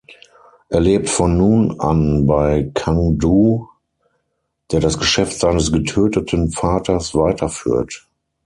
[0.69, 3.67] Er lebt von nun an bei Kang-doo,
[4.71, 8.07] der das Geschäft seines getöteten Vaters weiterführt.